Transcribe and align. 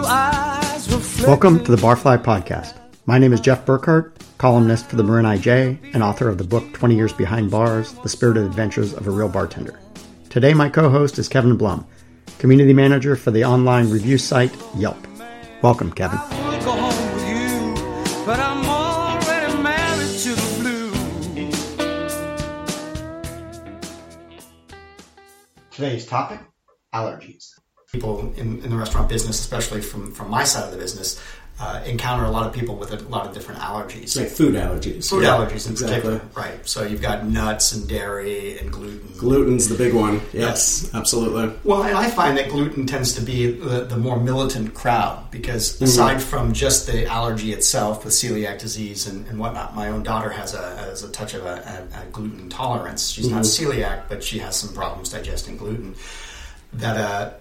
blue 0.00 0.08
eyes 0.08 0.90
reflect 0.92 1.28
Welcome 1.28 1.62
to 1.64 1.76
the 1.76 1.82
Barfly 1.82 2.22
Podcast. 2.22 2.74
My 3.04 3.18
name 3.18 3.34
is 3.34 3.40
Jeff 3.40 3.66
Burkhart, 3.66 4.12
columnist 4.38 4.86
for 4.86 4.96
the 4.96 5.04
Marin 5.04 5.26
IJ 5.26 5.78
and 5.92 6.02
author 6.02 6.28
of 6.28 6.38
the 6.38 6.44
book 6.44 6.72
20 6.72 6.94
Years 6.94 7.12
Behind 7.12 7.50
Bars 7.50 7.92
The 8.02 8.08
Spirited 8.08 8.44
Adventures 8.44 8.94
of 8.94 9.06
a 9.06 9.10
Real 9.10 9.28
Bartender. 9.28 9.78
Today, 10.30 10.54
my 10.54 10.70
co 10.70 10.88
host 10.88 11.18
is 11.18 11.28
Kevin 11.28 11.54
Blum, 11.56 11.86
community 12.38 12.72
manager 12.72 13.14
for 13.14 13.30
the 13.30 13.44
online 13.44 13.90
review 13.90 14.16
site 14.16 14.56
Yelp. 14.74 14.96
Welcome, 15.60 15.92
Kevin. 15.92 16.18
I 16.18 16.48
would 16.48 16.64
go 16.64 16.72
home 16.72 17.14
with 17.14 17.28
you, 17.28 17.74
but 18.24 18.40
I'm 18.40 18.64
already 18.64 19.62
married 19.62 20.18
to 20.20 20.30
the 20.30 20.56
blue. 20.60 20.92
Today's 25.70 26.06
topic 26.06 26.40
allergies. 26.94 27.59
People 27.92 28.32
in, 28.36 28.62
in 28.62 28.70
the 28.70 28.76
restaurant 28.76 29.08
business, 29.08 29.40
especially 29.40 29.80
from, 29.80 30.12
from 30.12 30.30
my 30.30 30.44
side 30.44 30.64
of 30.64 30.70
the 30.70 30.76
business, 30.78 31.20
uh, 31.58 31.82
encounter 31.84 32.24
a 32.24 32.30
lot 32.30 32.46
of 32.46 32.54
people 32.54 32.76
with 32.76 32.90
a 32.92 32.96
lot 33.08 33.26
of 33.26 33.34
different 33.34 33.60
allergies. 33.60 34.16
Like 34.16 34.28
food 34.28 34.54
allergies. 34.54 35.10
Food 35.10 35.24
Yeah, 35.24 35.30
allergies 35.36 35.66
in 35.66 35.72
exactly. 35.72 35.96
particular. 35.96 36.20
Right. 36.34 36.66
So 36.66 36.84
you've 36.84 37.02
got 37.02 37.26
nuts 37.26 37.72
and 37.72 37.86
dairy 37.88 38.58
and 38.58 38.72
gluten. 38.72 39.12
Gluten's 39.18 39.68
the 39.68 39.74
big 39.74 39.92
one. 39.92 40.20
Yes. 40.32 40.84
Yes, 40.84 40.94
absolutely. 40.94 41.52
Well, 41.64 41.82
and 41.82 41.96
I 41.98 42.08
find 42.08 42.38
that 42.38 42.48
gluten 42.48 42.86
tends 42.86 43.12
to 43.16 43.20
be 43.22 43.50
the, 43.58 43.84
the 43.84 43.96
more 43.98 44.18
militant 44.20 44.72
crowd 44.72 45.28
because 45.30 45.74
Mm-hmm. 45.74 45.84
aside 45.84 46.22
from 46.22 46.52
just 46.54 46.86
the 46.86 47.06
allergy 47.06 47.52
itself 47.52 48.04
with 48.04 48.14
celiac 48.14 48.58
disease 48.60 49.06
and, 49.08 49.26
and 49.26 49.38
whatnot, 49.38 49.74
my 49.74 49.88
own 49.88 50.02
daughter 50.04 50.30
has 50.30 50.54
a, 50.54 50.76
has 50.76 51.02
a 51.02 51.10
touch 51.10 51.34
of 51.34 51.44
a, 51.44 51.88
a, 51.92 52.02
a 52.02 52.06
gluten 52.06 52.38
intolerance. 52.40 53.10
She's 53.10 53.28
not 53.28 53.42
Mm-hmm. 53.42 53.70
celiac, 53.70 54.04
but 54.08 54.22
she 54.24 54.38
has 54.38 54.54
some 54.56 54.72
problems 54.74 55.10
digesting 55.10 55.56
gluten. 55.58 55.94
That 56.74 56.96
uh, 56.96 57.32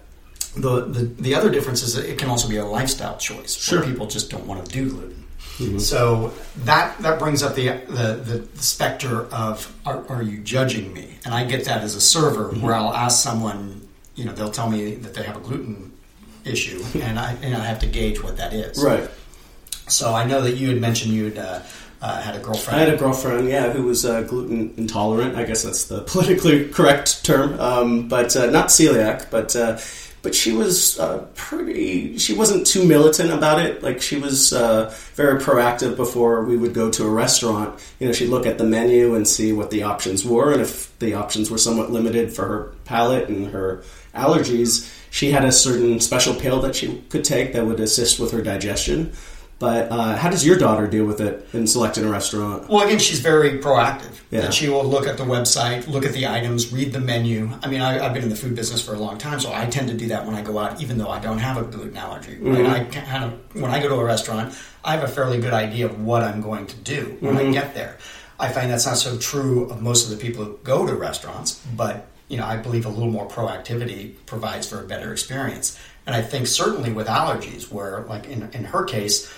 the, 0.55 0.81
the 0.85 1.03
the 1.21 1.35
other 1.35 1.49
difference 1.49 1.83
is 1.83 1.93
that 1.93 2.05
it 2.05 2.17
can 2.17 2.29
also 2.29 2.47
be 2.49 2.57
a 2.57 2.65
lifestyle 2.65 3.17
choice 3.17 3.55
Sure. 3.55 3.79
where 3.79 3.89
people 3.89 4.07
just 4.07 4.29
don't 4.29 4.45
want 4.45 4.65
to 4.65 4.71
do 4.71 4.89
gluten. 4.89 5.25
So 5.79 6.33
that 6.63 6.97
that 6.99 7.19
brings 7.19 7.43
up 7.43 7.53
the 7.55 7.67
the, 7.87 8.47
the, 8.53 8.61
specter 8.61 9.25
of 9.25 9.75
are, 9.85 10.07
are 10.07 10.23
you 10.23 10.37
judging 10.39 10.93
me? 10.93 11.17
And 11.25 11.33
I 11.33 11.43
get 11.43 11.65
that 11.65 11.81
as 11.81 11.95
a 11.95 12.01
server 12.01 12.49
where 12.55 12.73
I'll 12.73 12.93
ask 12.93 13.21
someone, 13.21 13.85
you 14.15 14.23
know, 14.23 14.31
they'll 14.31 14.51
tell 14.51 14.69
me 14.69 14.95
that 14.95 15.13
they 15.13 15.23
have 15.23 15.35
a 15.35 15.41
gluten 15.41 15.91
issue, 16.45 16.81
and 17.01 17.19
I 17.19 17.33
and 17.41 17.55
I 17.55 17.65
have 17.65 17.79
to 17.79 17.87
gauge 17.87 18.23
what 18.23 18.37
that 18.37 18.53
is. 18.53 18.81
Right. 18.81 19.09
So 19.87 20.13
I 20.13 20.23
know 20.25 20.41
that 20.41 20.55
you 20.55 20.69
had 20.69 20.79
mentioned 20.79 21.13
you 21.13 21.25
had 21.25 21.37
uh, 21.37 21.61
uh, 22.01 22.21
had 22.21 22.35
a 22.35 22.39
girlfriend. 22.39 22.79
I 22.79 22.85
had 22.85 22.93
a 22.93 22.97
girlfriend, 22.97 23.49
yeah, 23.49 23.71
who 23.73 23.83
was 23.83 24.05
uh, 24.05 24.21
gluten 24.21 24.73
intolerant. 24.77 25.35
I 25.35 25.43
guess 25.43 25.63
that's 25.63 25.85
the 25.85 26.01
politically 26.07 26.69
correct 26.69 27.25
term, 27.25 27.59
um, 27.59 28.07
but 28.07 28.35
uh, 28.35 28.45
not 28.45 28.67
celiac. 28.67 29.29
But 29.29 29.55
uh, 29.55 29.77
but 30.21 30.35
she 30.35 30.51
was 30.51 30.99
uh, 30.99 31.25
pretty. 31.35 32.17
She 32.17 32.33
wasn't 32.33 32.67
too 32.67 32.85
militant 32.85 33.31
about 33.31 33.61
it. 33.61 33.81
Like 33.81 34.01
she 34.01 34.17
was 34.17 34.53
uh, 34.53 34.93
very 35.13 35.39
proactive 35.39 35.95
before 35.95 36.43
we 36.43 36.57
would 36.57 36.73
go 36.73 36.89
to 36.89 37.05
a 37.05 37.09
restaurant. 37.09 37.79
You 37.99 38.07
know, 38.07 38.13
she'd 38.13 38.29
look 38.29 38.45
at 38.45 38.57
the 38.57 38.63
menu 38.63 39.15
and 39.15 39.27
see 39.27 39.53
what 39.53 39.71
the 39.71 39.83
options 39.83 40.25
were, 40.25 40.51
and 40.51 40.61
if 40.61 40.97
the 40.99 41.13
options 41.13 41.49
were 41.49 41.57
somewhat 41.57 41.91
limited 41.91 42.33
for 42.33 42.45
her 42.45 42.73
palate 42.85 43.29
and 43.29 43.47
her 43.47 43.83
allergies, 44.13 44.91
she 45.09 45.31
had 45.31 45.45
a 45.45 45.51
certain 45.51 45.99
special 45.99 46.33
pill 46.35 46.59
that 46.61 46.75
she 46.75 47.01
could 47.09 47.23
take 47.23 47.53
that 47.53 47.65
would 47.65 47.79
assist 47.79 48.19
with 48.19 48.31
her 48.31 48.41
digestion. 48.41 49.13
But 49.59 49.91
uh, 49.91 50.15
how 50.15 50.29
does 50.29 50.45
your 50.45 50.57
daughter 50.57 50.87
deal 50.87 51.03
with 51.03 51.19
it 51.19 51.47
in 51.51 51.67
selecting 51.67 52.05
a 52.05 52.09
restaurant? 52.09 52.69
Well, 52.69 52.85
again, 52.85 52.97
she's 52.97 53.19
very 53.19 53.59
proactive. 53.59 54.17
Yeah. 54.31 54.45
And 54.45 54.53
she 54.53 54.69
will 54.69 54.85
look 54.85 55.05
at 55.05 55.17
the 55.17 55.23
website, 55.23 55.87
look 55.87 56.05
at 56.05 56.13
the 56.13 56.27
items, 56.27 56.71
read 56.71 56.93
the 56.93 56.99
menu. 56.99 57.49
I 57.61 57.67
mean, 57.67 57.81
I, 57.81 58.05
I've 58.05 58.13
been 58.13 58.23
in 58.23 58.29
the 58.29 58.37
food 58.37 58.55
business 58.55 58.81
for 58.81 58.93
a 58.93 58.99
long 58.99 59.17
time, 59.17 59.39
so 59.39 59.51
I 59.51 59.65
tend 59.65 59.89
to 59.89 59.95
do 59.95 60.07
that 60.07 60.25
when 60.25 60.33
I 60.33 60.41
go 60.41 60.57
out, 60.59 60.81
even 60.81 60.97
though 60.97 61.09
I 61.09 61.19
don't 61.19 61.39
have 61.39 61.57
a 61.57 61.63
gluten 61.63 61.97
allergy. 61.97 62.37
Right? 62.37 62.65
I 62.65 62.83
kind 62.85 63.25
of 63.25 63.61
when 63.61 63.71
I 63.71 63.81
go 63.81 63.89
to 63.89 63.95
a 63.95 64.05
restaurant, 64.05 64.57
I 64.85 64.95
have 64.95 65.03
a 65.03 65.11
fairly 65.11 65.39
good 65.39 65.53
idea 65.53 65.87
of 65.87 66.01
what 66.01 66.23
I'm 66.23 66.41
going 66.41 66.65
to 66.67 66.75
do 66.77 67.17
when 67.19 67.35
I 67.35 67.51
get 67.51 67.73
there. 67.73 67.97
I 68.39 68.49
find 68.49 68.71
that's 68.71 68.85
not 68.85 68.97
so 68.97 69.17
true 69.17 69.69
of 69.69 69.81
most 69.81 70.09
of 70.09 70.17
the 70.17 70.23
people 70.25 70.45
who 70.45 70.57
go 70.63 70.87
to 70.87 70.95
restaurants, 70.95 71.61
but 71.75 72.07
you 72.29 72.37
know, 72.37 72.45
I 72.45 72.55
believe 72.55 72.85
a 72.85 72.89
little 72.89 73.11
more 73.11 73.27
proactivity 73.27 74.13
provides 74.25 74.69
for 74.69 74.81
a 74.81 74.87
better 74.87 75.11
experience. 75.11 75.77
And 76.05 76.15
I 76.15 76.21
think 76.21 76.47
certainly 76.47 76.93
with 76.93 77.07
allergies, 77.07 77.71
where 77.71 78.01
like 78.07 78.27
in, 78.27 78.49
in 78.53 78.63
her 78.65 78.85
case, 78.85 79.31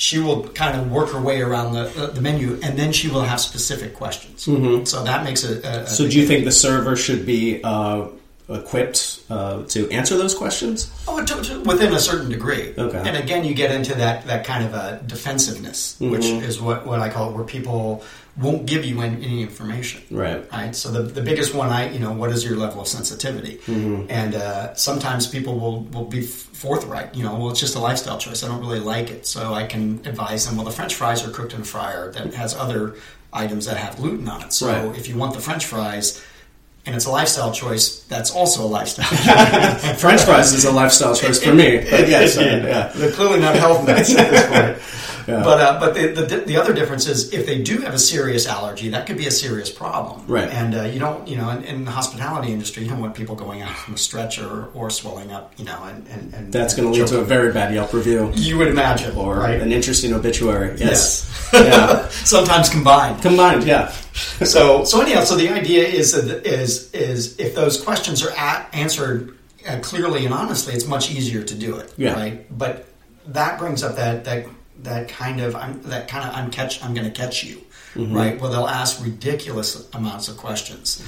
she 0.00 0.18
will 0.18 0.48
kind 0.48 0.80
of 0.80 0.90
work 0.90 1.10
her 1.10 1.20
way 1.20 1.42
around 1.42 1.74
the, 1.74 1.84
the, 1.84 2.06
the 2.06 2.20
menu, 2.22 2.58
and 2.62 2.78
then 2.78 2.90
she 2.90 3.08
will 3.08 3.20
have 3.20 3.38
specific 3.38 3.92
questions. 3.92 4.42
So 4.88 5.04
that 5.04 5.24
makes 5.24 5.44
it. 5.44 5.62
A 5.62 5.86
So, 5.86 6.08
do 6.08 6.18
you 6.18 6.26
think 6.26 6.46
the 6.46 6.52
server 6.52 6.96
should 6.96 7.26
be 7.26 7.62
uh, 7.62 8.06
equipped 8.50 9.22
uh, 9.30 9.62
to 9.64 9.88
answer 9.90 10.16
those 10.16 10.34
questions? 10.34 10.90
Oh, 11.06 11.24
to, 11.24 11.42
to, 11.42 11.60
within 11.60 11.92
a 11.94 11.98
certain 12.00 12.28
degree. 12.30 12.74
Okay. 12.76 12.98
And 12.98 13.16
again, 13.16 13.44
you 13.44 13.54
get 13.54 13.70
into 13.70 13.94
that, 13.94 14.26
that 14.26 14.44
kind 14.44 14.64
of 14.64 14.74
a 14.74 15.02
defensiveness, 15.06 15.96
which 16.00 16.22
Mm-hmm. 16.24 16.44
is 16.44 16.60
what, 16.60 16.86
what 16.86 17.00
I 17.00 17.08
call 17.08 17.30
it, 17.30 17.34
where 17.36 17.44
people 17.44 18.04
won't 18.40 18.66
give 18.66 18.84
you 18.84 19.00
any, 19.02 19.24
any 19.24 19.42
information. 19.42 20.02
Right. 20.10 20.50
Right. 20.52 20.74
So 20.74 20.90
the, 20.90 21.02
the 21.02 21.20
biggest 21.22 21.54
one, 21.54 21.68
I 21.70 21.90
you 21.92 21.98
know, 21.98 22.12
what 22.12 22.30
is 22.30 22.44
your 22.44 22.56
level 22.56 22.80
of 22.80 22.88
sensitivity? 22.88 23.56
Mm-hmm. 23.66 24.06
And 24.10 24.34
uh, 24.34 24.74
sometimes 24.74 25.26
people 25.26 25.58
will 25.58 25.82
will 25.84 26.06
be 26.06 26.22
forthright. 26.22 27.14
You 27.14 27.24
know, 27.24 27.36
well, 27.36 27.50
it's 27.50 27.60
just 27.60 27.74
a 27.74 27.80
lifestyle 27.80 28.18
choice. 28.18 28.42
I 28.44 28.48
don't 28.48 28.60
really 28.60 28.80
like 28.80 29.10
it, 29.10 29.26
so 29.26 29.52
I 29.54 29.66
can 29.66 30.00
advise 30.06 30.46
them. 30.46 30.56
Well, 30.56 30.64
the 30.64 30.70
French 30.72 30.94
fries 30.94 31.26
are 31.26 31.30
cooked 31.30 31.54
in 31.54 31.60
a 31.62 31.64
fryer 31.64 32.12
that 32.12 32.34
has 32.34 32.54
other 32.54 32.96
items 33.32 33.66
that 33.66 33.76
have 33.76 33.96
gluten 33.96 34.28
on 34.28 34.42
it. 34.42 34.52
So 34.52 34.66
Right. 34.68 34.98
if 34.98 35.08
you 35.08 35.16
want 35.16 35.34
the 35.34 35.40
French 35.40 35.66
fries. 35.66 36.22
And 36.86 36.96
it's 36.96 37.04
a 37.04 37.10
lifestyle 37.10 37.52
choice. 37.52 38.00
That's 38.04 38.30
also 38.34 38.64
a 38.64 38.66
lifestyle. 38.66 39.06
French 39.96 40.22
fries 40.22 40.52
is 40.54 40.64
a 40.64 40.72
lifestyle 40.72 41.14
choice 41.14 41.42
for 41.42 41.54
me, 41.54 41.78
but 41.90 42.08
yes, 42.08 42.36
I- 42.38 42.42
yeah. 42.44 42.92
They're 42.94 43.12
clearly 43.12 43.38
not 43.38 43.54
health 43.54 43.86
nuts 43.86 44.14
at 44.16 44.30
this 44.30 44.46
point. 44.46 44.78
Yeah. 45.26 45.42
But 45.42 45.60
uh, 45.60 45.80
but 45.80 45.94
the, 45.94 46.22
the 46.22 46.36
the 46.46 46.56
other 46.56 46.72
difference 46.72 47.06
is 47.06 47.32
if 47.32 47.46
they 47.46 47.62
do 47.62 47.78
have 47.78 47.94
a 47.94 47.98
serious 47.98 48.46
allergy, 48.46 48.88
that 48.90 49.06
could 49.06 49.16
be 49.16 49.26
a 49.26 49.30
serious 49.30 49.70
problem. 49.70 50.24
Right. 50.26 50.48
And 50.48 50.74
uh, 50.74 50.82
you 50.82 50.98
don't 50.98 51.26
you 51.26 51.36
know 51.36 51.50
in, 51.50 51.64
in 51.64 51.84
the 51.84 51.90
hospitality 51.90 52.52
industry, 52.52 52.82
you 52.82 52.88
don't 52.90 53.00
want 53.00 53.14
people 53.14 53.34
going 53.34 53.62
out 53.62 53.76
on 53.88 53.94
a 53.94 53.98
stretcher 53.98 54.66
or 54.74 54.90
swelling 54.90 55.32
up. 55.32 55.52
You 55.56 55.64
know, 55.64 55.82
and 55.84 56.06
and, 56.08 56.34
and 56.34 56.52
That's 56.52 56.74
going 56.74 56.92
to 56.92 56.98
lead 56.98 57.08
to 57.08 57.20
a 57.20 57.24
very 57.24 57.52
bad 57.52 57.74
Yelp 57.74 57.92
review 57.92 58.32
You 58.34 58.58
would 58.58 58.68
imagine, 58.68 59.16
or 59.16 59.38
right? 59.38 59.60
an 59.60 59.72
interesting 59.72 60.12
obituary. 60.12 60.76
Yes. 60.78 61.48
Yes. 61.52 61.66
yeah. 61.66 62.08
Sometimes 62.24 62.68
combined. 62.68 63.22
Combined, 63.22 63.64
yeah. 63.64 63.88
so 64.44 64.84
so 64.84 65.00
anyhow, 65.00 65.22
so 65.22 65.36
the 65.36 65.48
idea 65.48 65.86
is 65.86 66.12
that 66.12 66.46
is 66.46 66.90
is 66.92 67.38
if 67.38 67.54
those 67.54 67.80
questions 67.80 68.22
are 68.22 68.30
at, 68.32 68.68
answered 68.74 69.36
uh, 69.68 69.78
clearly 69.80 70.24
and 70.24 70.34
honestly, 70.34 70.74
it's 70.74 70.86
much 70.86 71.10
easier 71.10 71.42
to 71.42 71.54
do 71.54 71.76
it. 71.76 71.92
Yeah. 71.96 72.14
Right. 72.14 72.58
But 72.58 72.86
that 73.26 73.58
brings 73.58 73.82
up 73.82 73.96
that 73.96 74.24
that 74.24 74.46
that 74.82 75.08
kind 75.08 75.40
of 75.40 75.54
I'm, 75.56 75.82
that 75.82 76.08
kind 76.08 76.28
of 76.28 76.34
I'm 76.34 76.50
catch 76.50 76.82
I'm 76.82 76.94
going 76.94 77.10
to 77.10 77.12
catch 77.12 77.44
you. 77.44 77.62
Mm-hmm. 77.94 78.14
Right. 78.14 78.40
Well, 78.40 78.50
they'll 78.52 78.68
ask 78.68 79.02
ridiculous 79.02 79.88
amounts 79.92 80.28
of 80.28 80.36
questions. 80.36 81.02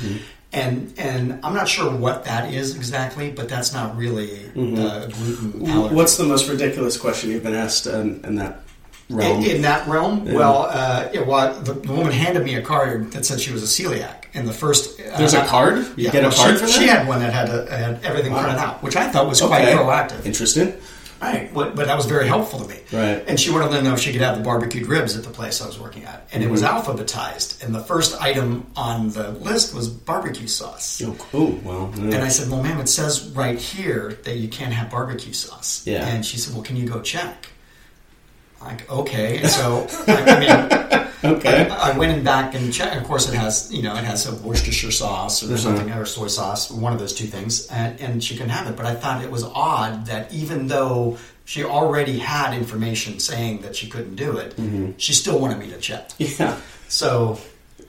And 0.53 0.93
and 0.99 1.41
I'm 1.43 1.55
not 1.55 1.67
sure 1.67 1.91
what 1.91 2.25
that 2.25 2.53
is 2.53 2.77
exactly, 2.77 3.31
but 3.31 3.49
that's 3.49 3.73
not 3.73 3.97
really 3.97 4.49
uh, 4.49 5.07
gluten 5.07 5.67
allergy. 5.67 5.95
What's 5.95 6.17
the 6.19 6.25
most 6.25 6.49
ridiculous 6.49 6.99
question 6.99 7.31
you've 7.31 7.43
been 7.43 7.55
asked 7.55 7.87
in, 7.87 8.23
in 8.25 8.35
that 8.35 8.61
realm? 9.09 9.43
In, 9.45 9.51
in 9.51 9.63
that 9.63 9.89
realm, 9.89 10.27
well, 10.27 10.67
uh, 10.69 11.09
yeah, 11.15 11.23
well, 11.23 11.59
the, 11.61 11.73
the 11.73 11.93
woman 11.93 12.13
handed 12.13 12.45
me 12.45 12.57
a 12.57 12.63
card 12.63 13.13
that 13.13 13.25
said 13.25 13.41
she 13.41 13.51
was 13.51 13.63
a 13.63 13.67
celiac, 13.67 14.25
and 14.35 14.47
the 14.47 14.53
first 14.53 15.01
uh, 15.01 15.17
There's 15.17 15.33
a 15.33 15.47
card? 15.47 15.87
You 15.97 16.11
get 16.11 16.25
a 16.25 16.29
well, 16.29 16.37
card 16.37 16.55
she, 16.55 16.59
for 16.59 16.67
that? 16.67 16.81
She 16.81 16.87
had 16.87 17.09
one 17.09 17.21
that 17.21 17.33
had, 17.33 17.49
a, 17.49 17.75
had 17.75 18.05
everything 18.05 18.35
printed 18.35 18.59
out, 18.59 18.83
which 18.83 18.97
I 18.97 19.09
thought 19.09 19.29
was 19.29 19.41
quite 19.41 19.65
proactive. 19.65 20.27
Interesting. 20.27 20.75
Right, 21.23 21.55
but, 21.55 21.77
but 21.77 21.87
that 21.87 21.97
was 21.97 22.07
very 22.07 22.27
helpful 22.27 22.59
to 22.61 22.69
me. 22.69 22.81
Right. 22.93 23.23
And 23.29 23.39
she 23.39 23.51
wanted 23.53 23.71
to 23.77 23.83
know 23.83 23.95
if 23.95 24.01
she 24.01 24.11
could 24.13 24.21
have 24.23 24.37
the 24.39 24.43
barbecued 24.45 24.89
ribs 24.89 25.17
at 25.17 25.23
the 25.23 25.31
place 25.31 25.63
I 25.63 25.67
was 25.67 25.79
working 25.79 26.05
at, 26.05 26.29
and 26.33 26.43
it 26.43 26.51
was 26.51 26.63
Mm-hmm. 26.63 26.91
alphabetized, 26.91 27.65
and 27.65 27.73
the 27.75 27.81
first 27.81 28.21
item 28.21 28.67
on 28.77 29.11
the 29.11 29.31
list 29.31 29.73
was 29.75 29.89
barbecue 29.89 30.49
sauce. 30.49 31.01
Oh, 31.05 31.15
cool. 31.19 31.61
Well, 31.63 31.93
yeah. 31.97 32.05
And 32.17 32.25
I 32.25 32.29
said, 32.29 32.51
"Well, 32.51 32.63
ma'am, 32.63 32.81
it 32.81 32.89
says 32.89 33.29
right 33.31 33.59
here 33.59 34.19
that 34.25 34.37
you 34.37 34.49
can't 34.49 34.73
have 34.73 34.91
barbecue 34.91 35.33
sauce." 35.33 35.87
Yeah. 35.87 36.07
And 36.07 36.27
she 36.27 36.39
said, 36.39 36.55
"Well, 36.55 36.65
can 36.65 36.77
you 36.77 36.89
go 36.89 37.01
check?" 37.01 37.49
Like, 38.65 38.91
okay. 38.91 39.39
And 39.39 39.49
so, 39.51 39.87
I, 40.07 40.23
I 40.23 40.41
mean, 40.41 41.09
okay. 41.37 41.69
I, 41.69 41.93
I 41.93 41.99
went 41.99 42.17
in 42.17 42.25
back 42.25 42.55
and 42.55 42.73
checked. 42.73 42.97
Of 42.97 43.05
course, 43.05 43.29
it 43.29 43.35
has 43.35 43.73
you 43.73 43.83
know 43.83 43.95
it 43.97 44.05
has 44.05 44.27
a 44.27 44.35
Worcestershire 44.37 44.91
sauce 44.91 45.43
Mm-hmm. 45.43 45.55
or 45.55 45.57
something 45.59 45.91
or 45.93 46.05
soy 46.07 46.29
sauce, 46.29 46.71
one 46.71 46.93
of 46.93 46.99
those 46.99 47.15
two 47.15 47.27
things, 47.27 47.67
and, 47.69 48.01
and 48.01 48.23
she 48.25 48.37
can 48.37 48.49
have 48.49 48.67
it. 48.69 48.77
But 48.77 48.87
I 48.87 48.95
thought 48.95 49.23
it 49.25 49.31
was 49.31 49.45
odd 49.45 50.07
that 50.07 50.33
even 50.33 50.69
though 50.69 51.19
she 51.45 51.65
already 51.65 52.19
had 52.19 52.55
information 52.55 53.19
saying 53.19 53.63
that 53.63 53.75
she 53.75 53.89
couldn't 53.89 54.15
do 54.17 54.37
it, 54.39 54.57
Mm-hmm. 54.57 54.93
she 54.97 55.13
still 55.13 55.39
wanted 55.41 55.59
me 55.59 55.71
to 55.71 55.79
check. 55.79 56.11
Yeah. 56.19 56.57
So, 56.89 57.39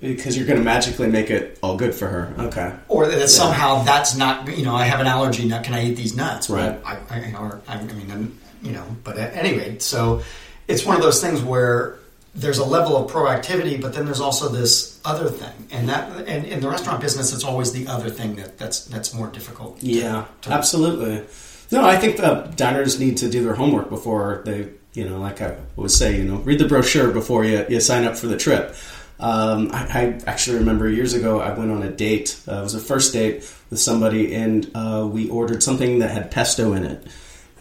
Because 0.01 0.35
you're 0.35 0.47
going 0.47 0.57
to 0.59 0.65
magically 0.65 1.07
make 1.07 1.29
it 1.29 1.59
all 1.61 1.77
good 1.77 1.93
for 1.93 2.07
her. 2.07 2.33
Okay. 2.47 2.73
or 2.87 3.07
that 3.07 3.29
somehow 3.29 3.83
that's 3.83 4.15
not 4.17 4.47
you 4.57 4.65
know 4.65 4.75
I 4.75 4.85
have 4.85 4.99
an 4.99 5.07
allergy. 5.07 5.45
Now, 5.47 5.61
can 5.61 5.73
I 5.75 5.85
eat 5.85 5.95
these 5.95 6.15
nuts? 6.15 6.49
Right. 6.49 6.79
I, 6.85 6.97
I, 7.09 7.33
or, 7.39 7.61
I 7.67 7.81
mean, 7.83 8.09
I'm, 8.11 8.39
you 8.63 8.71
know. 8.71 8.85
But 9.03 9.17
at 9.17 9.35
any 9.35 9.57
rate, 9.57 9.81
so 9.81 10.23
it's 10.67 10.85
one 10.85 10.95
of 10.95 11.01
those 11.01 11.21
things 11.21 11.41
where 11.41 11.97
there's 12.35 12.57
a 12.57 12.65
level 12.65 12.97
of 12.97 13.11
proactivity, 13.11 13.79
but 13.79 13.93
then 13.93 14.05
there's 14.05 14.19
also 14.21 14.49
this 14.49 14.99
other 15.05 15.29
thing, 15.29 15.53
and 15.71 15.87
that 15.89 16.27
and 16.27 16.45
in 16.45 16.59
the 16.61 16.69
restaurant 16.69 16.99
business, 17.01 17.31
it's 17.33 17.43
always 17.43 17.71
the 17.73 17.87
other 17.87 18.09
thing 18.09 18.35
that 18.37 18.57
that's 18.57 18.85
that's 18.85 19.13
more 19.13 19.27
difficult. 19.27 19.79
to- 19.79 19.85
Yeah, 19.85 20.25
to- 20.41 20.51
absolutely. 20.51 21.23
No, 21.71 21.85
I 21.85 21.95
think 21.97 22.19
uh, 22.19 22.43
diners 22.55 22.99
need 22.99 23.17
to 23.17 23.29
do 23.29 23.43
their 23.43 23.55
homework 23.55 23.89
before 23.89 24.41
they, 24.45 24.69
you 24.93 25.07
know, 25.09 25.19
like 25.19 25.41
I 25.41 25.55
always 25.77 25.95
say, 25.95 26.17
you 26.17 26.23
know, 26.23 26.37
read 26.37 26.59
the 26.59 26.67
brochure 26.67 27.11
before 27.11 27.45
you, 27.45 27.65
you 27.69 27.79
sign 27.79 28.03
up 28.05 28.15
for 28.15 28.27
the 28.27 28.37
trip. 28.37 28.75
Um, 29.19 29.69
I, 29.71 29.85
I 30.01 30.19
actually 30.27 30.57
remember 30.57 30.89
years 30.89 31.13
ago 31.13 31.39
I 31.39 31.53
went 31.53 31.71
on 31.71 31.81
a 31.83 31.89
date. 31.89 32.39
Uh, 32.47 32.57
it 32.59 32.61
was 32.63 32.75
a 32.75 32.79
first 32.79 33.13
date 33.13 33.37
with 33.69 33.79
somebody, 33.79 34.35
and 34.35 34.69
uh, 34.75 35.07
we 35.09 35.29
ordered 35.29 35.63
something 35.63 35.99
that 35.99 36.11
had 36.11 36.29
pesto 36.31 36.73
in 36.73 36.83
it, 36.83 37.07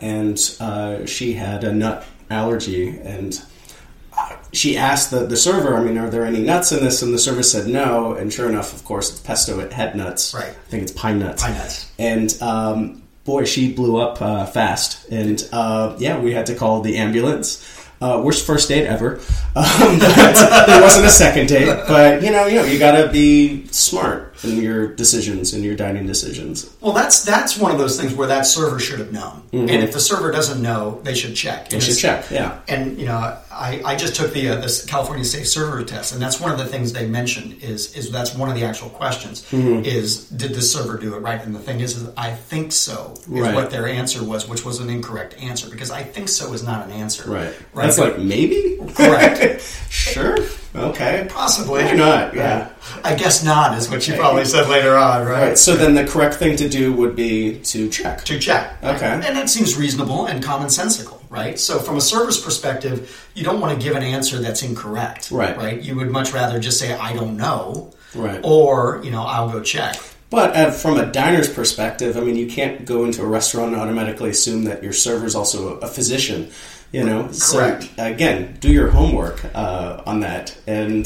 and 0.01 0.39
uh, 0.61 1.07
she 1.07 1.35
had 1.35 1.63
a 1.65 1.73
nut 1.73 2.05
allergy, 2.33 2.99
and 2.99 3.41
uh, 4.17 4.37
she 4.53 4.77
asked 4.77 5.11
the, 5.11 5.27
the 5.27 5.37
server, 5.37 5.77
I 5.77 5.83
mean, 5.83 5.99
are 5.99 6.11
there 6.11 6.25
any 6.25 6.41
nuts 6.41 6.73
in 6.73 6.85
this? 6.85 7.03
And 7.03 7.15
the 7.15 7.19
server 7.19 7.43
said 7.43 7.67
no. 7.67 8.15
And 8.15 8.33
sure 8.33 8.49
enough, 8.49 8.75
of 8.75 8.85
course, 8.85 9.11
it's 9.11 9.21
pesto. 9.21 9.61
It 9.61 9.73
had 9.73 9.95
nuts. 9.97 10.35
Right. 10.35 10.49
I 10.49 10.71
think 10.71 10.83
it's 10.83 10.93
pine 10.93 11.19
nuts. 11.19 11.43
Pine 11.43 11.55
nuts. 11.55 11.91
And 11.99 12.43
um, 12.43 13.03
boy, 13.25 13.45
she 13.45 13.73
blew 13.73 13.97
up 13.97 14.21
uh, 14.21 14.47
fast. 14.47 15.09
And 15.11 15.47
uh, 15.53 15.97
yeah, 15.99 16.19
we 16.19 16.33
had 16.33 16.47
to 16.47 16.55
call 16.55 16.83
the 16.83 16.99
ambulance. 16.99 17.69
Uh, 18.01 18.21
worst 18.23 18.45
first 18.47 18.69
date 18.69 18.87
ever. 18.87 19.21
Um, 19.55 19.99
but 19.99 20.65
there 20.67 20.81
wasn't 20.81 21.05
a 21.05 21.11
second 21.11 21.47
date. 21.47 21.67
But 21.87 22.23
you 22.23 22.31
know, 22.31 22.47
you 22.47 22.55
know, 22.55 22.65
you 22.65 22.79
got 22.79 22.93
to 22.93 23.13
be 23.13 23.67
smart 23.67 24.32
in 24.45 24.61
your 24.61 24.89
decisions, 24.95 25.55
in 25.55 25.63
your 25.63 25.75
dining 25.77 26.07
decisions. 26.07 26.75
Well, 26.81 26.93
that's 26.93 27.25
that's 27.25 27.57
one 27.59 27.71
of 27.71 27.79
those 27.79 28.01
things 28.01 28.15
where 28.15 28.29
that 28.29 28.43
server 28.47 28.79
should 28.79 28.99
have 28.99 29.13
known. 29.13 29.43
And 29.53 29.71
if 29.71 29.93
the 29.93 30.01
server 30.01 30.31
doesn't 30.33 30.61
know, 30.63 31.01
they 31.03 31.15
should 31.15 31.35
check. 31.37 31.65
Mm-hmm. 31.67 31.75
They 31.75 31.81
should 31.81 31.99
check. 31.99 32.31
Yeah. 32.31 32.61
And 32.69 32.99
you 32.99 33.07
know, 33.07 33.37
I, 33.53 33.83
I 33.85 33.97
just 33.97 34.17
took 34.17 34.33
the 34.33 34.49
uh, 34.49 34.57
the 34.57 34.85
California 34.89 35.25
Safe 35.25 35.47
Server 35.47 35.83
test, 35.85 36.13
and 36.13 36.21
that's 36.23 36.41
one 36.41 36.51
of 36.53 36.59
the 36.59 36.67
things 36.67 36.93
they 36.93 37.07
mentioned 37.07 37.63
is 37.63 37.95
is 37.97 38.11
that's 38.11 38.35
one 38.35 38.49
of 38.49 38.55
the 38.55 38.65
actual 38.65 38.89
questions 38.91 39.43
Mm-hmm. 39.53 39.85
is 39.85 40.29
did 40.31 40.55
the 40.55 40.63
server 40.63 40.97
do 40.99 41.15
it 41.15 41.19
right? 41.21 41.41
And 41.45 41.55
the 41.55 41.59
thing 41.61 41.81
is, 41.81 41.97
is 41.97 42.09
I 42.17 42.31
think 42.33 42.73
so 42.73 43.13
is 43.17 43.27
Right. 43.29 43.55
what 43.55 43.71
their 43.71 43.87
answer 43.87 44.25
was, 44.25 44.49
which 44.49 44.65
was 44.65 44.81
an 44.81 44.89
incorrect 44.91 45.35
answer 45.43 45.69
because 45.71 45.91
I 45.91 46.03
think 46.03 46.29
so 46.29 46.53
is 46.53 46.63
not 46.65 46.87
an 46.87 46.93
answer. 46.93 47.31
Right. 47.31 47.55
Right. 47.75 47.85
That's 47.87 47.99
like 47.99 48.19
maybe. 48.19 48.79
Correct. 48.95 49.63
sure. 49.91 50.39
Okay. 50.75 51.27
Possibly. 51.31 51.85
Why 51.85 51.93
not? 51.93 52.35
Yeah. 52.35 52.71
I 53.05 53.15
guess 53.15 53.45
not 53.45 53.77
is 53.77 53.91
what 53.91 54.07
you 54.09 54.15
probably 54.15 54.45
said 54.45 54.69
later 54.69 54.97
on, 54.97 55.27
right? 55.27 55.49
Right. 55.49 55.59
So 55.59 55.77
then 55.77 55.95
the 55.95 56.05
correct 56.07 56.37
thing 56.37 56.57
to 56.57 56.69
do 56.69 56.93
would 56.95 57.15
be 57.15 57.59
to 57.61 57.89
check. 57.91 58.25
to 58.25 58.39
check. 58.39 58.83
Okay. 58.83 59.07
And 59.07 59.37
that 59.37 59.51
seems 59.51 59.77
reasonable 59.77 60.27
and 60.27 60.43
commonsensical, 60.43 61.21
right? 61.29 61.59
So 61.59 61.79
from 61.79 61.97
a 61.97 62.01
service 62.01 62.43
perspective, 62.43 63.31
you 63.35 63.45
don't 63.45 63.61
want 63.61 63.79
to 63.79 63.85
give 63.85 63.97
an 63.97 64.03
answer 64.03 64.39
that's 64.39 64.63
incorrect. 64.63 65.31
Right. 65.31 65.57
Right. 65.57 65.81
You 65.83 65.97
would 65.97 66.11
much 66.11 66.33
rather 66.33 66.59
just 66.59 66.79
say, 66.79 66.93
I 66.95 67.13
don't 67.13 67.37
know. 67.37 67.93
Right. 68.15 68.41
Or, 68.43 69.01
you 69.05 69.11
know, 69.11 69.23
I'll 69.23 69.51
go 69.51 69.63
check. 69.63 69.97
But 70.33 70.57
uh, 70.57 70.71
from 70.71 70.99
a 70.99 71.05
diner's 71.05 71.53
perspective, 71.53 72.17
I 72.17 72.21
mean, 72.21 72.37
you 72.37 72.47
can't 72.47 72.87
go 72.87 73.05
into 73.05 73.21
a 73.23 73.27
restaurant 73.27 73.75
and 73.75 73.83
automatically 73.83 74.31
assume 74.31 74.65
that 74.65 74.83
your 74.83 74.95
server 74.95 75.27
is 75.27 75.35
also 75.35 75.77
a 75.81 75.87
physician. 75.87 76.51
You 76.91 77.05
know, 77.05 77.25
Correct. 77.25 77.85
So 77.97 78.07
again, 78.07 78.57
do 78.59 78.73
your 78.73 78.89
homework 78.89 79.45
uh, 79.55 80.03
on 80.07 80.21
that 80.21 80.57
and 80.67 81.05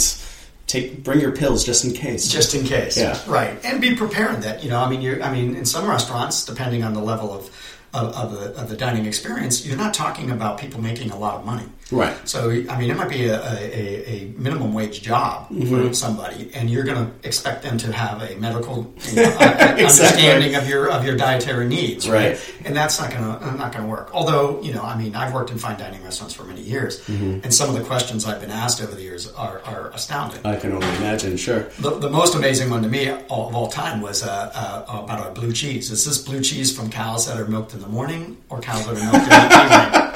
take 0.69 1.03
bring 1.03 1.21
your 1.21 1.33
pills 1.33 1.65
just 1.65 1.85
in 1.85 1.93
case. 1.93 2.29
Just 2.29 2.55
in 2.55 2.65
case. 2.65 2.97
Yeah. 2.97 3.21
Right. 3.27 3.59
And 3.65 3.81
be 3.81 3.97
prepared 3.97 4.43
that, 4.43 4.63
you 4.63 4.71
know, 4.71 4.79
I 4.79 4.89
mean 4.89 5.03
you're 5.03 5.21
I 5.21 5.33
mean, 5.33 5.57
in 5.57 5.65
some 5.65 5.89
restaurants, 5.89 6.45
depending 6.45 6.85
on 6.85 6.95
the 6.95 7.03
level 7.03 7.33
of 7.33 7.51
of, 7.95 8.15
of 8.15 8.33
the 8.33 8.61
of 8.61 8.69
the 8.69 8.77
dining 8.77 9.07
experience, 9.07 9.67
you're 9.67 9.77
not 9.77 9.93
talking 9.93 10.31
about 10.31 10.59
people 10.59 10.81
making 10.81 11.11
a 11.11 11.19
lot 11.19 11.35
of 11.35 11.45
money. 11.45 11.67
Right. 11.93 12.17
So, 12.29 12.51
I 12.51 12.79
mean, 12.79 12.91
it 12.91 12.97
might 12.97 13.09
be 13.09 13.27
a, 13.27 13.41
a, 13.41 14.11
a 14.11 14.25
minimum 14.37 14.75
wage 14.75 15.03
job 15.03 15.49
Mm-hmm. 15.51 15.89
for 15.89 15.95
somebody, 15.95 16.51
and 16.55 16.69
you're 16.69 16.83
going 16.85 17.07
to 17.07 17.27
expect 17.29 17.63
them 17.63 17.79
to 17.79 17.93
have 17.93 18.21
a 18.23 18.35
medical 18.37 18.93
you 19.11 19.17
know, 19.23 19.37
uh, 19.39 19.75
understanding 19.79 20.55
of 20.57 20.69
your 20.69 20.91
of 20.91 21.05
your 21.05 21.17
dietary 21.17 21.67
needs, 21.69 22.09
right? 22.09 22.31
Right. 22.33 22.55
And 22.65 22.75
that's 22.77 22.99
not 23.01 23.11
going 23.11 23.23
to 23.23 23.57
not 23.57 23.73
going 23.73 23.85
to 23.85 23.91
work. 23.91 24.11
Although, 24.13 24.61
you 24.63 24.73
know, 24.75 24.83
I 24.83 24.97
mean, 24.99 25.15
I've 25.15 25.33
worked 25.33 25.51
in 25.51 25.59
fine 25.59 25.79
dining 25.79 26.03
restaurants 26.03 26.35
for 26.35 26.45
many 26.45 26.61
years, 26.63 27.01
Mm-hmm. 27.07 27.41
and 27.45 27.55
some 27.55 27.69
of 27.69 27.77
the 27.77 27.85
questions 27.85 28.25
I've 28.25 28.41
been 28.41 28.51
asked 28.51 28.83
over 28.83 28.95
the 28.95 29.03
years 29.03 29.33
are, 29.35 29.61
are 29.65 29.91
astounding. 29.91 30.41
I 30.45 30.57
can 30.57 30.73
only 30.73 30.89
imagine. 30.97 31.37
Sure. 31.37 31.61
The, 31.79 31.91
the 31.91 32.11
most 32.11 32.35
amazing 32.35 32.69
one 32.71 32.83
to 32.83 32.89
me 32.89 33.09
of 33.09 33.23
all 33.31 33.69
time 33.69 34.01
was 34.01 34.25
uh, 34.25 34.51
uh, 34.89 35.03
about 35.05 35.21
our 35.21 35.31
blue 35.31 35.53
cheese. 35.53 35.91
Is 35.91 36.05
this 36.05 36.19
blue 36.19 36.41
cheese 36.41 36.77
from 36.77 36.91
cows 36.91 37.27
that 37.29 37.39
are 37.39 37.47
milked 37.47 37.75
in 37.75 37.81
the 37.81 37.89
morning 37.89 38.37
or 38.49 38.61
cows 38.61 38.85
that 38.87 38.97
are 38.97 39.13
milked 39.13 39.25
in 39.25 39.29
the 39.29 39.95
evening? 39.95 40.13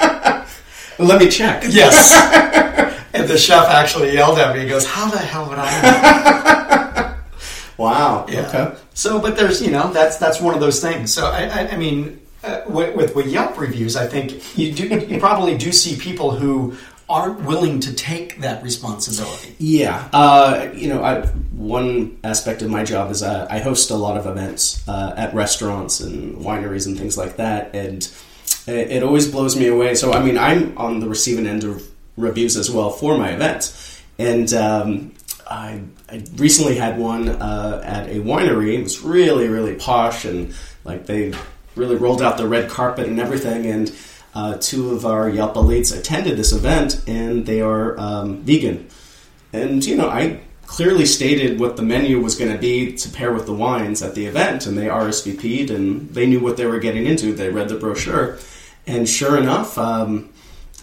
Let 1.01 1.19
me 1.19 1.29
check. 1.29 1.63
Yes. 1.67 2.11
and 3.13 3.27
the 3.27 3.37
chef 3.37 3.67
actually 3.67 4.13
yelled 4.13 4.37
at 4.39 4.55
me. 4.55 4.61
He 4.63 4.69
goes, 4.69 4.85
"How 4.85 5.09
the 5.09 5.17
hell 5.17 5.49
would 5.49 5.57
I 5.59 5.81
know?" 5.81 6.27
Wow. 7.77 8.27
Yeah. 8.29 8.47
Okay. 8.47 8.75
So, 8.93 9.19
but 9.19 9.35
there's, 9.35 9.59
you 9.59 9.71
know, 9.71 9.91
that's 9.91 10.17
that's 10.17 10.39
one 10.39 10.53
of 10.53 10.59
those 10.59 10.81
things. 10.81 11.11
So, 11.11 11.25
I, 11.25 11.45
I, 11.45 11.67
I 11.71 11.77
mean, 11.77 12.21
uh, 12.43 12.61
with, 12.67 12.95
with 12.95 13.15
with 13.15 13.27
Yelp 13.27 13.57
reviews, 13.57 13.95
I 13.95 14.05
think 14.07 14.57
you 14.57 14.71
do 14.71 14.87
you 14.87 15.19
probably 15.19 15.57
do 15.57 15.71
see 15.71 15.95
people 15.95 16.31
who 16.31 16.77
aren't 17.09 17.41
willing 17.41 17.79
to 17.81 17.93
take 17.93 18.39
that 18.41 18.63
responsibility. 18.63 19.55
Yeah, 19.59 20.07
uh, 20.13 20.69
you 20.73 20.87
know, 20.87 21.03
I, 21.03 21.25
one 21.51 22.19
aspect 22.23 22.61
of 22.61 22.69
my 22.69 22.83
job 22.83 23.11
is 23.11 23.21
uh, 23.21 23.47
I 23.49 23.59
host 23.59 23.91
a 23.91 23.95
lot 23.95 24.15
of 24.17 24.25
events 24.25 24.87
uh, 24.87 25.13
at 25.17 25.33
restaurants 25.33 25.99
and 25.99 26.37
wineries 26.37 26.87
and 26.87 26.97
things 26.97 27.17
like 27.17 27.37
that, 27.37 27.75
and 27.75 28.09
it, 28.67 28.91
it 28.91 29.03
always 29.03 29.29
blows 29.29 29.55
me 29.55 29.67
away. 29.67 29.95
So, 29.95 30.13
I 30.13 30.23
mean, 30.23 30.37
I'm 30.37 30.77
on 30.77 30.99
the 30.99 31.07
receiving 31.07 31.45
end 31.45 31.63
of 31.63 31.87
reviews 32.17 32.57
as 32.57 32.69
well 32.69 32.89
for 32.89 33.17
my 33.17 33.31
events, 33.31 34.01
and 34.17 34.53
um, 34.53 35.13
I, 35.49 35.81
I 36.09 36.23
recently 36.35 36.75
had 36.75 36.99
one 36.99 37.29
uh, 37.29 37.81
at 37.83 38.07
a 38.09 38.15
winery. 38.15 38.77
It 38.77 38.83
was 38.83 39.01
really, 39.01 39.47
really 39.47 39.75
posh, 39.75 40.25
and 40.25 40.53
like 40.83 41.05
they 41.05 41.33
really 41.75 41.95
rolled 41.95 42.21
out 42.21 42.37
the 42.37 42.47
red 42.47 42.69
carpet 42.69 43.07
and 43.07 43.19
everything, 43.19 43.65
and. 43.65 43.95
Uh, 44.33 44.55
two 44.59 44.91
of 44.91 45.05
our 45.05 45.29
Yelp 45.29 45.55
elites 45.55 45.93
attended 45.93 46.37
this 46.37 46.53
event, 46.53 47.03
and 47.05 47.45
they 47.45 47.59
are 47.59 47.99
um, 47.99 48.37
vegan. 48.43 48.87
And, 49.51 49.85
you 49.85 49.97
know, 49.97 50.07
I 50.07 50.39
clearly 50.65 51.05
stated 51.05 51.59
what 51.59 51.75
the 51.75 51.83
menu 51.83 52.19
was 52.19 52.35
going 52.35 52.51
to 52.51 52.57
be 52.57 52.93
to 52.95 53.09
pair 53.09 53.33
with 53.33 53.45
the 53.45 53.53
wines 53.53 54.01
at 54.01 54.15
the 54.15 54.25
event, 54.25 54.65
and 54.65 54.77
they 54.77 54.87
RSVP'd 54.87 55.69
and 55.69 56.09
they 56.09 56.25
knew 56.25 56.39
what 56.39 56.57
they 56.57 56.65
were 56.65 56.79
getting 56.79 57.05
into. 57.05 57.33
They 57.33 57.49
read 57.49 57.69
the 57.69 57.75
brochure. 57.75 58.37
And 58.87 59.07
sure 59.07 59.37
enough, 59.37 59.77
um, 59.77 60.31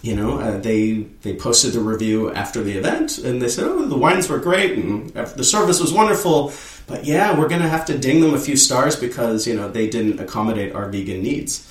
you 0.01 0.15
know, 0.15 0.39
uh, 0.39 0.57
they 0.57 1.01
they 1.21 1.35
posted 1.35 1.73
the 1.73 1.81
review 1.81 2.33
after 2.33 2.63
the 2.63 2.77
event, 2.77 3.17
and 3.17 3.41
they 3.41 3.49
said, 3.49 3.65
"Oh, 3.65 3.85
the 3.85 3.97
wines 3.97 4.29
were 4.29 4.37
great, 4.37 4.77
and 4.77 5.09
the 5.13 5.43
service 5.43 5.81
was 5.81 5.91
wonderful, 5.91 6.53
but 6.87 7.03
yeah, 7.03 7.37
we're 7.37 7.49
going 7.49 7.61
to 7.61 7.67
have 7.67 7.85
to 7.87 7.97
ding 7.97 8.21
them 8.21 8.33
a 8.33 8.39
few 8.39 8.55
stars 8.55 8.95
because 8.95 9.45
you 9.45 9.55
know 9.55 9.69
they 9.69 9.89
didn't 9.89 10.19
accommodate 10.19 10.73
our 10.73 10.89
vegan 10.89 11.21
needs." 11.21 11.67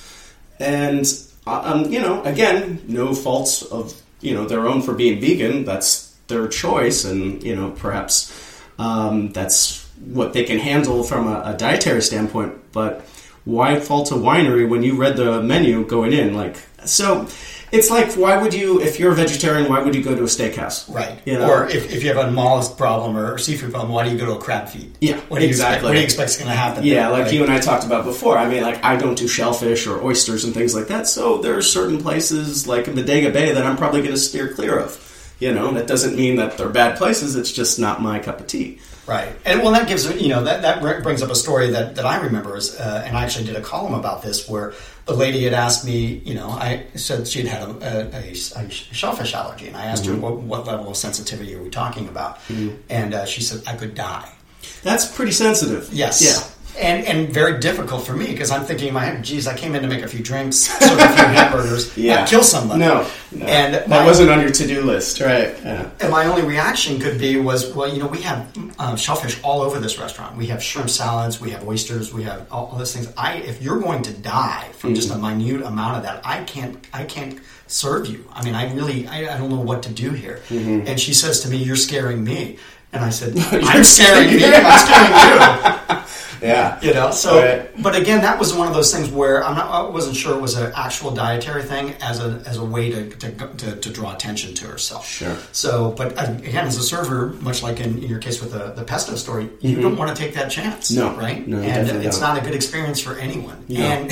And 0.59 1.11
uh, 1.47 1.61
um, 1.63 1.91
you 1.91 1.99
know, 1.99 2.21
again, 2.23 2.81
no 2.87 3.15
faults 3.15 3.63
of 3.63 3.99
you 4.21 4.35
know 4.35 4.45
their 4.45 4.67
own 4.67 4.83
for 4.83 4.93
being 4.93 5.19
vegan. 5.19 5.65
That's 5.65 6.08
their 6.29 6.47
choice, 6.47 7.03
and 7.03 7.43
you 7.43 7.55
know, 7.55 7.71
perhaps 7.71 8.31
um, 8.77 9.31
that's 9.33 9.85
what 9.99 10.31
they 10.33 10.45
can 10.45 10.59
handle 10.59 11.03
from 11.03 11.27
a, 11.27 11.41
a 11.45 11.57
dietary 11.57 12.01
standpoint. 12.01 12.53
But 12.71 13.05
why 13.43 13.79
fault 13.79 14.11
a 14.11 14.15
winery 14.15 14.67
when 14.69 14.83
you 14.83 14.95
read 14.95 15.17
the 15.17 15.41
menu 15.41 15.83
going 15.85 16.13
in? 16.13 16.33
Like, 16.35 16.55
so 16.85 17.27
it's 17.71 17.89
like, 17.89 18.13
why 18.13 18.41
would 18.41 18.53
you, 18.53 18.81
if 18.81 18.99
you're 18.99 19.11
a 19.11 19.15
vegetarian, 19.15 19.69
why 19.69 19.81
would 19.81 19.93
you 19.93 20.01
go 20.03 20.15
to 20.15 20.21
a 20.23 20.25
steakhouse? 20.25 20.91
Right. 20.93 21.19
You 21.25 21.33
know? 21.39 21.49
Or 21.49 21.67
if, 21.67 21.91
if 21.93 22.03
you 22.03 22.13
have 22.13 22.25
a 22.27 22.31
mollusk 22.31 22.77
problem 22.77 23.17
or 23.17 23.37
seafood 23.37 23.71
problem, 23.71 23.91
why 23.91 24.05
do 24.05 24.11
you 24.11 24.17
go 24.17 24.25
to 24.27 24.33
a 24.33 24.39
crab 24.39 24.69
feed? 24.69 24.95
Yeah, 25.01 25.19
What 25.27 25.39
do 25.39 25.45
you 25.45 25.49
expect? 25.49 25.69
exactly. 25.71 25.87
What 25.87 25.93
do 25.93 25.99
you 25.99 26.03
expect 26.05 26.29
is 26.31 26.37
going 26.37 26.49
to 26.49 26.55
happen? 26.55 26.83
Yeah, 26.85 27.09
like 27.09 27.23
Right. 27.25 27.33
you 27.33 27.43
and 27.43 27.51
I 27.51 27.59
talked 27.59 27.85
about 27.85 28.05
before. 28.05 28.37
I 28.37 28.47
mean, 28.47 28.63
like 28.63 28.83
I 28.83 28.95
don't 28.95 29.15
do 29.17 29.27
shellfish 29.27 29.85
or 29.87 30.01
oysters 30.03 30.45
and 30.45 30.53
things 30.53 30.73
like 30.73 30.87
that. 30.87 31.05
So 31.07 31.39
there 31.39 31.57
are 31.57 31.61
certain 31.61 32.01
places 32.01 32.65
like 32.67 32.87
in 32.87 32.95
Bodega 32.95 33.29
Bay 33.31 33.51
that 33.53 33.65
I'm 33.65 33.75
probably 33.77 34.01
going 34.01 34.13
to 34.13 34.19
steer 34.19 34.53
clear 34.53 34.79
of. 34.79 35.05
You 35.39 35.53
know, 35.53 35.71
that 35.71 35.87
doesn't 35.87 36.15
mean 36.15 36.35
that 36.35 36.57
they're 36.57 36.69
bad 36.69 36.97
places. 36.97 37.35
It's 37.35 37.51
just 37.51 37.79
not 37.79 38.01
my 38.01 38.19
cup 38.19 38.39
of 38.39 38.47
tea. 38.47 38.79
Right, 39.07 39.33
and 39.43 39.61
well, 39.63 39.71
that 39.71 39.87
gives 39.87 40.05
you 40.21 40.29
know 40.29 40.43
that 40.43 40.61
that 40.61 40.81
brings 41.01 41.23
up 41.23 41.31
a 41.31 41.35
story 41.35 41.71
that, 41.71 41.95
that 41.95 42.05
I 42.05 42.21
remember 42.21 42.55
is, 42.55 42.79
uh, 42.79 43.03
and 43.07 43.17
I 43.17 43.23
actually 43.23 43.45
did 43.45 43.55
a 43.55 43.61
column 43.61 43.95
about 43.95 44.21
this 44.21 44.47
where 44.47 44.73
the 45.05 45.15
lady 45.15 45.43
had 45.45 45.53
asked 45.53 45.83
me, 45.83 46.21
you 46.23 46.35
know, 46.35 46.49
I 46.49 46.85
said 46.93 47.27
she'd 47.27 47.47
had 47.47 47.67
a, 47.67 48.15
a, 48.15 48.31
a, 48.31 48.69
shellfish 48.69 49.33
allergy, 49.33 49.67
and 49.67 49.75
I 49.75 49.85
asked 49.85 50.05
her 50.05 50.15
what, 50.15 50.35
what 50.35 50.67
level 50.67 50.89
of 50.91 50.95
sensitivity 50.95 51.55
are 51.55 51.63
we 51.63 51.71
talking 51.71 52.07
about, 52.07 52.39
and 52.87 53.15
uh, 53.15 53.25
she 53.25 53.41
said 53.41 53.63
I 53.65 53.75
could 53.75 53.95
die. 53.95 54.31
That's 54.83 55.07
pretty 55.07 55.31
sensitive. 55.31 55.91
Yes. 55.91 56.21
Yeah. 56.21 56.58
And, 56.79 57.05
and 57.05 57.29
very 57.33 57.59
difficult 57.59 58.05
for 58.07 58.13
me 58.13 58.27
because 58.27 58.51
I'm 58.51 58.63
thinking 58.63 58.87
in 58.87 58.93
my 58.93 59.03
head, 59.03 59.21
geez, 59.21 59.47
I 59.47 59.53
came 59.57 59.75
in 59.75 59.81
to 59.81 59.87
make 59.89 60.01
a 60.01 60.07
few 60.07 60.23
drinks, 60.23 60.55
serve 60.57 60.97
a 60.97 61.07
few 61.09 61.25
hamburgers, 61.37 61.97
Yeah. 61.97 62.25
kill 62.25 62.41
somebody. 62.41 62.79
No, 62.79 63.05
no. 63.33 63.45
And 63.45 63.73
that 63.73 63.89
my- 63.89 64.05
wasn't 64.05 64.29
on 64.29 64.39
your 64.39 64.49
to-do 64.49 64.81
list, 64.83 65.19
right? 65.19 65.53
Yeah. 65.63 65.89
And 65.99 66.09
my 66.09 66.25
only 66.25 66.43
reaction 66.43 66.97
could 67.01 67.19
be 67.19 67.37
was, 67.37 67.73
well, 67.75 67.91
you 67.93 67.99
know, 67.99 68.07
we 68.07 68.21
have 68.21 68.47
uh, 68.79 68.95
shellfish 68.95 69.41
all 69.43 69.61
over 69.61 69.77
this 69.79 69.99
restaurant. 69.99 70.37
We 70.37 70.47
have 70.47 70.63
shrimp 70.63 70.89
salads, 70.89 71.41
we 71.41 71.49
have 71.51 71.67
oysters, 71.67 72.13
we 72.13 72.23
have 72.23 72.47
all, 72.49 72.67
all 72.67 72.77
those 72.77 72.95
things. 72.95 73.11
I, 73.17 73.33
if 73.39 73.61
you're 73.61 73.79
going 73.81 74.01
to 74.03 74.13
die 74.13 74.69
from 74.77 74.95
just 74.95 75.09
a 75.09 75.13
Mm-hmm. 75.15 75.37
minute 75.37 75.65
amount 75.65 75.97
of 75.97 76.03
that, 76.03 76.25
I 76.25 76.43
can't, 76.45 76.77
I 76.93 77.03
can't 77.03 77.39
serve 77.67 78.07
you. 78.07 78.23
I 78.33 78.43
mean, 78.45 78.55
I 78.55 78.73
really, 78.73 79.05
I, 79.05 79.35
I 79.35 79.37
don't 79.37 79.49
know 79.49 79.59
what 79.59 79.83
to 79.83 79.91
do 79.91 80.11
here. 80.11 80.39
Mm-hmm. 80.47 80.87
And 80.87 80.97
she 80.99 81.13
says 81.13 81.41
to 81.41 81.49
me, 81.49 81.57
"You're 81.57 81.75
scaring 81.75 82.23
me." 82.23 82.57
And 82.93 83.03
I 83.03 83.09
said, 83.11 83.33
"I'm 83.51 83.83
scaring 83.83 84.29
me. 84.37 84.45
I'm 84.45 84.79
scaring 84.79 85.89
you." 85.89 85.95
Yeah. 86.41 86.79
You 86.81 86.93
know, 86.93 87.11
so 87.11 87.39
Right. 87.39 87.69
but 87.83 87.95
again, 87.95 88.21
that 88.21 88.39
was 88.39 88.53
one 88.53 88.67
of 88.67 88.73
those 88.73 88.93
things 88.93 89.09
where 89.09 89.43
I'm 89.43 89.55
not, 89.55 89.69
I 89.69 89.89
wasn't 89.89 90.15
sure 90.15 90.35
it 90.35 90.41
was 90.41 90.55
an 90.55 90.71
actual 90.75 91.11
dietary 91.11 91.63
thing 91.63 91.95
as 92.01 92.19
a 92.23 92.41
as 92.45 92.57
a 92.57 92.63
way 92.65 92.89
to 92.91 93.09
to, 93.09 93.31
to, 93.57 93.75
to 93.75 93.89
draw 93.89 94.13
attention 94.13 94.53
to 94.55 94.67
herself. 94.67 95.07
Sure. 95.07 95.35
So, 95.51 95.91
but 95.91 96.11
again, 96.21 96.67
as 96.67 96.77
a 96.77 96.81
server, 96.83 97.27
much 97.41 97.61
like 97.63 97.79
in, 97.79 97.97
in 98.03 98.09
your 98.09 98.19
case 98.19 98.41
with 98.41 98.51
the, 98.51 98.71
the 98.71 98.83
pesto 98.83 99.15
story, 99.15 99.49
you 99.61 99.81
don't 99.81 99.97
want 99.97 100.15
to 100.15 100.21
take 100.23 100.33
that 100.35 100.49
chance. 100.49 100.91
No. 100.91 101.15
right? 101.15 101.45
No, 101.47 101.57
and 101.59 101.89
it's 102.05 102.19
don't. 102.19 102.35
not 102.35 102.41
a 102.41 102.45
good 102.45 102.55
experience 102.55 102.99
for 102.99 103.15
anyone. 103.15 103.65
No. 103.67 103.81
And 103.83 104.11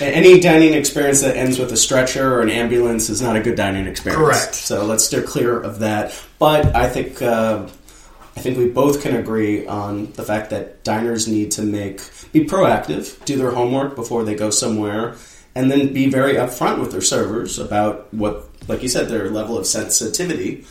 Any 0.00 0.40
dining 0.40 0.74
experience 0.74 1.20
that 1.22 1.36
ends 1.36 1.58
with 1.58 1.70
a 1.72 1.76
stretcher 1.76 2.34
or 2.34 2.40
an 2.42 2.50
ambulance 2.50 3.08
is 3.08 3.22
not 3.22 3.36
a 3.36 3.40
good 3.40 3.54
dining 3.56 3.86
experience. 3.86 4.20
Correct. 4.22 4.54
So 4.54 4.84
let's 4.84 5.04
steer 5.04 5.22
clear 5.22 5.60
of 5.60 5.78
that. 5.80 6.18
But 6.38 6.74
I 6.74 6.88
think 6.88 7.22
uh, 7.22 7.68
I 8.36 8.40
think 8.40 8.56
we 8.56 8.68
both 8.68 9.02
can 9.02 9.14
agree 9.14 9.66
on 9.66 10.12
the 10.12 10.22
fact 10.22 10.50
that 10.50 10.84
diners 10.84 11.28
need 11.28 11.50
to 11.52 11.62
make 11.62 12.00
be 12.32 12.44
proactive, 12.46 13.22
do 13.24 13.36
their 13.36 13.50
homework 13.50 13.94
before 13.94 14.24
they 14.24 14.34
go 14.34 14.50
somewhere, 14.50 15.16
and 15.54 15.70
then 15.70 15.92
be 15.92 16.08
very 16.08 16.34
upfront 16.34 16.80
with 16.80 16.92
their 16.92 17.02
servers 17.02 17.58
about 17.58 18.12
what, 18.14 18.48
like 18.68 18.82
you 18.82 18.88
said, 18.88 19.08
their 19.08 19.28
level 19.30 19.58
of 19.58 19.66
sensitivity. 19.66 20.64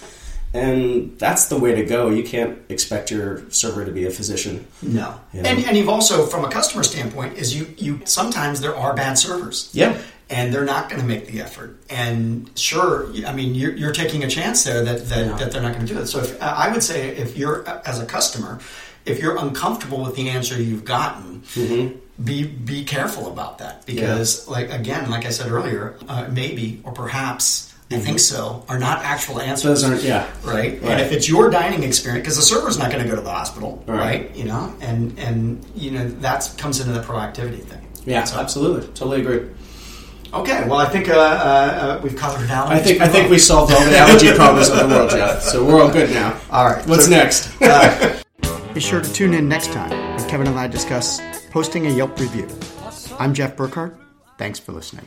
And 0.54 1.18
that's 1.18 1.48
the 1.48 1.58
way 1.58 1.76
to 1.76 1.86
go. 1.86 2.10
You 2.10 2.24
can't 2.24 2.60
expect 2.68 3.10
your 3.10 3.50
server 3.52 3.86
to 3.86 3.92
be 3.92 4.06
a 4.06 4.10
physician. 4.10 4.68
No, 4.82 5.16
You 5.32 5.44
know? 5.44 5.50
and 5.50 5.64
and 5.64 5.78
you've 5.78 5.88
also, 5.88 6.26
from 6.26 6.44
a 6.44 6.50
customer 6.50 6.84
standpoint, 6.84 7.38
is 7.38 7.56
you 7.56 7.74
you 7.78 8.02
sometimes 8.04 8.60
there 8.60 8.76
are 8.76 8.94
bad 8.94 9.18
servers. 9.18 9.70
Yeah. 9.72 9.98
And 10.32 10.54
they're 10.54 10.66
not 10.66 10.90
going 10.90 11.02
to 11.02 11.08
make 11.08 11.28
the 11.28 11.42
effort. 11.42 11.78
And 11.90 12.50
sure, 12.58 13.08
I 13.28 13.34
mean, 13.34 13.54
you're, 13.54 13.74
you're 13.74 13.92
taking 13.92 14.24
a 14.24 14.28
chance 14.30 14.64
there 14.64 14.84
that 14.84 15.10
that, 15.10 15.26
Yeah. 15.26 15.38
that 15.38 15.52
they're 15.52 15.62
not 15.62 15.74
going 15.76 15.86
to 15.86 15.94
do 15.94 16.00
it. 16.00 16.08
So 16.08 16.20
if, 16.20 16.42
I 16.42 16.72
would 16.72 16.82
say 16.84 17.10
if 17.10 17.38
you're 17.38 17.68
as 17.86 18.00
a 18.00 18.06
customer, 18.06 18.60
if 19.06 19.20
you're 19.20 19.38
uncomfortable 19.38 20.02
with 20.04 20.16
the 20.16 20.30
answer 20.30 20.56
you've 20.62 20.86
gotten. 20.86 21.42
Mm-hmm. 21.56 21.98
Be 22.24 22.46
be 22.46 22.84
careful 22.84 23.32
about 23.32 23.58
that 23.60 23.84
because, 23.88 24.48
like 24.48 24.70
again, 24.70 25.10
like 25.10 25.26
I 25.26 25.32
said 25.32 25.50
earlier, 25.52 25.96
uh, 26.08 26.28
maybe 26.32 26.80
or 26.84 26.92
perhaps 26.94 27.74
I 27.90 27.98
think 27.98 28.20
so 28.20 28.64
are 28.70 28.78
not 28.78 29.00
actual 29.04 29.42
answers. 29.42 29.82
Those 29.82 29.84
aren't, 29.90 30.04
yeah. 30.04 30.30
right? 30.44 30.80
Right. 30.80 30.84
And 30.92 31.02
if 31.02 31.12
it's 31.12 31.28
your 31.28 31.50
dining 31.50 31.82
experience, 31.82 32.22
because 32.24 32.36
the 32.36 32.44
server's 32.44 32.78
not 32.78 32.92
going 32.92 33.02
to 33.04 33.10
go 33.10 33.16
to 33.16 33.22
the 33.24 33.32
hospital, 33.32 33.84
Right. 33.88 33.98
right. 33.98 34.36
You 34.36 34.44
know, 34.44 34.72
and 34.82 35.18
and 35.18 35.66
you 35.76 35.90
know 35.92 36.08
that 36.26 36.54
comes 36.60 36.80
into 36.80 36.94
the 36.94 37.02
proactivity 37.02 37.64
thing. 37.64 37.82
Yeah, 38.06 38.24
So- 38.26 38.40
absolutely. 38.40 38.86
Totally 38.94 39.22
agree. 39.22 39.50
Okay, 40.34 40.66
well, 40.66 40.80
I 40.80 40.88
think 40.88 41.10
uh, 41.10 41.14
uh, 41.14 41.18
uh, 41.18 42.02
we've 42.02 42.16
covered 42.16 42.46
it 42.46 42.52
out. 42.52 42.70
I 42.70 42.80
think 42.80 43.02
I 43.02 43.08
think 43.08 43.30
we 43.30 43.38
solved 43.38 43.74
all 43.74 43.84
the 43.84 43.98
allergy 43.98 44.32
problems 44.34 44.70
of 44.70 44.78
the 44.90 44.96
world, 44.96 45.10
Jeff. 45.12 45.42
So 45.52 45.66
we're 45.66 45.82
all 45.82 45.92
good 45.92 46.10
now. 46.12 46.40
All 46.50 46.66
right. 46.66 46.86
What's 46.88 47.06
so- 47.06 47.10
next? 47.12 47.52
Be 48.74 48.80
sure 48.80 49.02
to 49.02 49.14
tune 49.14 49.34
in 49.34 49.50
next 49.50 49.74
time 49.74 49.90
when 49.90 50.30
Kevin 50.30 50.48
and 50.48 50.58
I 50.58 50.68
discuss 50.68 51.20
posting 51.52 51.88
a 51.88 51.90
Yelp 51.90 52.18
review. 52.18 52.48
I'm 53.20 53.34
Jeff 53.34 53.58
Burkhart. 53.58 53.98
Thanks 54.38 54.58
for 54.60 54.72
listening. 54.72 55.06